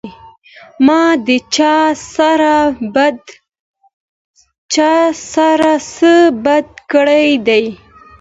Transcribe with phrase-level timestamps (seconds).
[0.85, 1.29] ما د
[4.75, 4.93] چا
[5.33, 6.13] سره څۀ
[6.45, 7.63] بد کړي دي